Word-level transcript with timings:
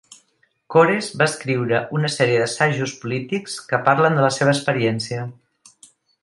Cores 0.75 1.09
va 1.19 1.27
escriure 1.31 1.81
una 1.99 2.09
sèrie 2.13 2.39
d'assajos 2.43 2.95
polítics 3.05 3.59
que 3.69 3.81
parlen 3.91 4.19
de 4.21 4.25
la 4.29 4.33
seva 4.39 4.55
experiència. 4.57 5.29